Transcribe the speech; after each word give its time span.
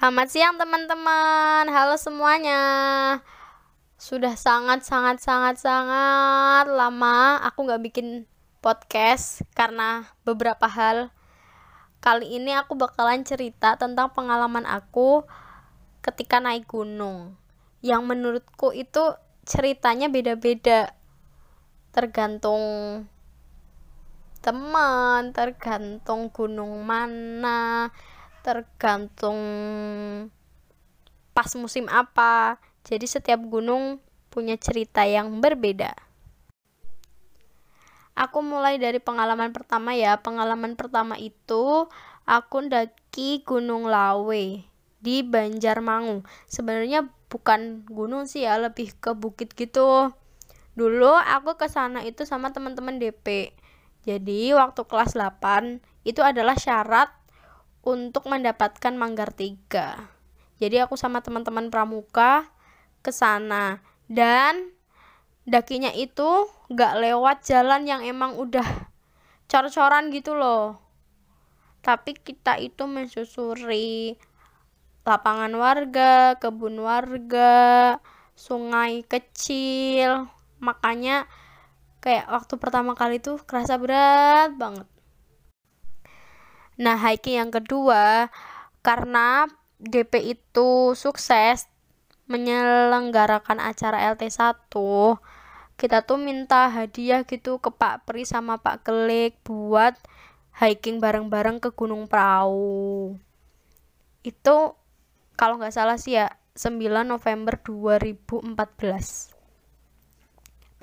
Selamat 0.00 0.32
siang 0.32 0.56
teman-teman. 0.56 1.68
Halo 1.68 2.00
semuanya. 2.00 2.60
Sudah 4.00 4.32
sangat 4.32 4.80
sangat 4.80 5.20
sangat 5.20 5.60
sangat 5.60 6.72
lama 6.72 7.36
aku 7.44 7.68
nggak 7.68 7.84
bikin 7.84 8.24
podcast 8.64 9.44
karena 9.52 10.08
beberapa 10.24 10.64
hal. 10.64 11.12
Kali 12.00 12.32
ini 12.32 12.56
aku 12.56 12.80
bakalan 12.80 13.28
cerita 13.28 13.76
tentang 13.76 14.16
pengalaman 14.16 14.64
aku 14.64 15.28
ketika 16.00 16.40
naik 16.40 16.64
gunung. 16.64 17.36
Yang 17.84 18.02
menurutku 18.08 18.72
itu 18.72 19.04
ceritanya 19.44 20.08
beda-beda. 20.08 20.96
Tergantung 21.92 22.64
teman, 24.40 25.36
tergantung 25.36 26.32
gunung 26.32 26.88
mana, 26.88 27.92
tergantung 28.42 29.38
pas 31.32 31.50
musim 31.56 31.88
apa. 31.88 32.60
Jadi 32.84 33.06
setiap 33.06 33.40
gunung 33.44 34.00
punya 34.32 34.56
cerita 34.56 35.04
yang 35.04 35.40
berbeda. 35.40 35.92
Aku 38.18 38.44
mulai 38.44 38.76
dari 38.76 39.00
pengalaman 39.00 39.54
pertama 39.54 39.96
ya. 39.96 40.20
Pengalaman 40.20 40.76
pertama 40.76 41.16
itu 41.16 41.88
aku 42.28 42.56
daki 42.68 43.46
Gunung 43.48 43.88
Lawe 43.88 44.60
di 45.00 45.16
Banjarmangu. 45.24 46.20
Sebenarnya 46.44 47.08
bukan 47.32 47.88
gunung 47.88 48.28
sih 48.28 48.44
ya, 48.44 48.60
lebih 48.60 48.92
ke 49.00 49.16
bukit 49.16 49.56
gitu. 49.56 50.12
Dulu 50.76 51.12
aku 51.16 51.56
ke 51.56 51.66
sana 51.72 52.04
itu 52.04 52.28
sama 52.28 52.52
teman-teman 52.52 53.00
DP. 53.00 53.56
Jadi 54.04 54.52
waktu 54.56 54.80
kelas 54.84 55.12
8 55.16 55.80
itu 56.08 56.20
adalah 56.24 56.56
syarat 56.56 57.12
untuk 57.80 58.28
mendapatkan 58.28 58.92
manggar 58.92 59.32
3. 59.32 59.96
Jadi 60.60 60.76
aku 60.80 61.00
sama 61.00 61.24
teman-teman 61.24 61.72
pramuka 61.72 62.44
ke 63.00 63.08
sana 63.08 63.80
dan 64.12 64.72
dakinya 65.48 65.88
itu 65.96 66.48
gak 66.68 67.00
lewat 67.00 67.48
jalan 67.48 67.88
yang 67.88 68.04
emang 68.04 68.36
udah 68.36 68.66
cor-coran 69.48 70.12
gitu 70.12 70.36
loh. 70.36 70.76
Tapi 71.80 72.12
kita 72.12 72.60
itu 72.60 72.84
mensusuri 72.84 74.20
lapangan 75.08 75.50
warga, 75.56 76.36
kebun 76.36 76.76
warga, 76.84 77.96
sungai 78.36 79.00
kecil. 79.08 80.28
Makanya 80.60 81.24
kayak 82.04 82.28
waktu 82.28 82.54
pertama 82.60 82.92
kali 82.92 83.16
tuh 83.16 83.40
kerasa 83.40 83.80
berat 83.80 84.52
banget. 84.60 84.84
Nah, 86.80 86.96
hiking 86.96 87.36
yang 87.36 87.52
kedua 87.52 88.32
karena 88.80 89.44
DP 89.76 90.40
itu 90.40 90.96
sukses 90.96 91.68
menyelenggarakan 92.30 93.60
acara 93.60 94.16
LT1 94.16 94.72
kita 95.80 96.04
tuh 96.04 96.20
minta 96.20 96.68
hadiah 96.68 97.24
gitu 97.24 97.56
ke 97.56 97.72
Pak 97.72 98.04
Pri 98.04 98.28
sama 98.28 98.60
Pak 98.60 98.84
Kelik 98.84 99.40
buat 99.42 99.96
hiking 100.60 101.00
bareng-bareng 101.00 101.56
ke 101.56 101.72
Gunung 101.72 102.04
Prau 102.04 103.16
itu 104.20 104.56
kalau 105.40 105.56
nggak 105.56 105.72
salah 105.72 105.96
sih 105.96 106.20
ya 106.20 106.36
9 106.52 106.76
November 107.08 107.56
2014 107.56 108.44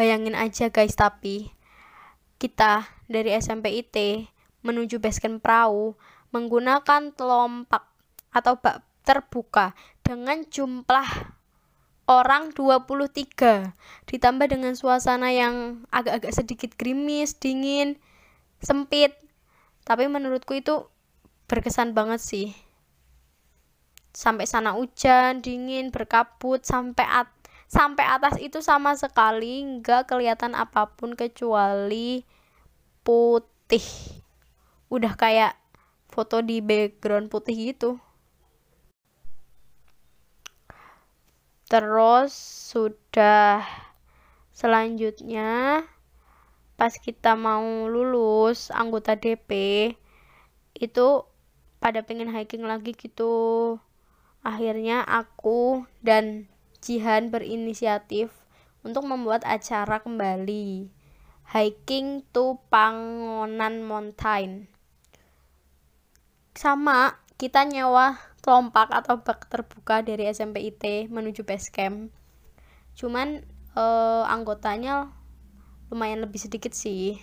bayangin 0.00 0.32
aja 0.32 0.72
guys 0.72 0.96
tapi 0.96 1.52
kita 2.40 2.88
dari 3.04 3.36
SMP 3.36 3.84
IT 3.84 3.96
menuju 4.66 4.98
basecamp 4.98 5.38
perahu 5.38 5.94
menggunakan 6.34 7.14
telompak 7.14 7.86
atau 8.34 8.58
bak 8.58 8.82
terbuka 9.06 9.72
dengan 10.02 10.42
jumlah 10.50 11.06
orang 12.06 12.54
23 12.54 13.74
ditambah 14.06 14.46
dengan 14.50 14.74
suasana 14.74 15.30
yang 15.30 15.86
agak-agak 15.94 16.32
sedikit 16.34 16.70
gerimis, 16.74 17.38
dingin, 17.38 17.98
sempit. 18.62 19.14
Tapi 19.86 20.10
menurutku 20.10 20.58
itu 20.58 20.90
berkesan 21.46 21.94
banget 21.94 22.18
sih. 22.22 22.48
Sampai 24.10 24.48
sana 24.50 24.74
hujan, 24.74 25.44
dingin, 25.44 25.94
berkabut 25.94 26.66
sampai 26.66 27.06
at 27.06 27.28
sampai 27.66 28.06
atas 28.06 28.38
itu 28.38 28.62
sama 28.62 28.94
sekali 28.94 29.82
nggak 29.82 30.06
kelihatan 30.06 30.54
apa 30.54 30.94
pun 30.94 31.18
kecuali 31.18 32.22
putih 33.02 34.25
udah 34.86 35.18
kayak 35.18 35.58
foto 36.06 36.38
di 36.42 36.62
background 36.62 37.26
putih 37.26 37.74
gitu. 37.74 37.98
Terus 41.66 42.30
sudah 42.70 43.66
selanjutnya 44.54 45.82
pas 46.78 46.94
kita 46.94 47.34
mau 47.34 47.90
lulus 47.90 48.70
anggota 48.70 49.18
DP 49.18 49.50
itu 50.78 51.06
pada 51.82 52.06
pengen 52.06 52.30
hiking 52.30 52.62
lagi 52.62 52.94
gitu. 52.94 53.76
Akhirnya 54.46 55.02
aku 55.02 55.90
dan 56.06 56.46
Jihan 56.78 57.34
berinisiatif 57.34 58.30
untuk 58.86 59.10
membuat 59.10 59.42
acara 59.42 59.98
kembali. 59.98 60.86
Hiking 61.50 62.22
to 62.30 62.62
Pangonan 62.70 63.82
Mountain 63.82 64.75
sama 66.56 67.20
kita 67.36 67.68
nyewa 67.68 68.16
kelompak 68.40 68.88
atau 68.88 69.20
bak 69.20 69.44
terbuka 69.52 70.00
dari 70.00 70.32
SMP 70.32 70.72
IT 70.72 71.12
menuju 71.12 71.44
base 71.44 71.68
camp. 71.68 72.08
Cuman 72.96 73.44
eh, 73.76 74.24
anggotanya 74.24 75.12
lumayan 75.92 76.24
lebih 76.24 76.40
sedikit 76.40 76.72
sih. 76.72 77.20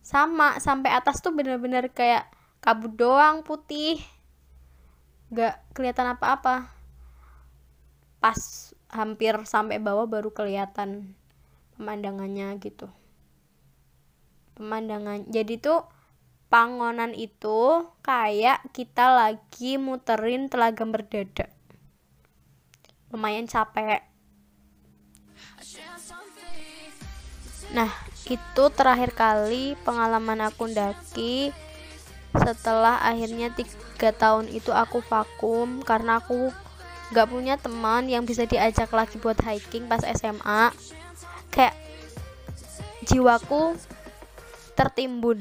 Sama 0.00 0.56
sampai 0.60 0.92
atas 0.92 1.20
tuh 1.20 1.36
bener-bener 1.36 1.92
kayak 1.92 2.28
kabut 2.64 2.96
doang 2.96 3.44
putih. 3.44 4.00
Gak 5.32 5.60
kelihatan 5.76 6.16
apa-apa. 6.16 6.72
Pas 8.20 8.40
hampir 8.88 9.36
sampai 9.44 9.82
bawah 9.82 10.08
baru 10.08 10.32
kelihatan 10.32 11.12
pemandangannya 11.76 12.56
gitu. 12.62 12.88
Pemandangan 14.54 15.26
jadi 15.28 15.58
tuh 15.58 15.93
Pangonan 16.54 17.10
itu 17.18 17.82
kayak 18.06 18.62
kita 18.70 19.10
lagi 19.10 19.74
muterin 19.74 20.46
telaga 20.46 20.86
berdadak. 20.86 21.50
Lumayan 23.10 23.50
capek. 23.50 24.06
Nah, 27.74 27.90
itu 28.30 28.64
terakhir 28.70 29.10
kali 29.18 29.74
pengalaman 29.82 30.46
aku 30.46 30.70
daki 30.70 31.50
setelah 32.38 33.02
akhirnya 33.02 33.50
tiga 33.50 34.14
tahun 34.14 34.46
itu 34.46 34.70
aku 34.70 35.02
vakum 35.02 35.82
karena 35.82 36.22
aku 36.22 36.54
gak 37.10 37.34
punya 37.34 37.58
teman 37.58 38.06
yang 38.06 38.22
bisa 38.22 38.46
diajak 38.46 38.94
lagi 38.94 39.18
buat 39.18 39.42
hiking 39.42 39.90
pas 39.90 40.06
SMA 40.06 40.70
kayak 41.50 41.74
jiwaku 43.10 43.74
tertimbun. 44.74 45.38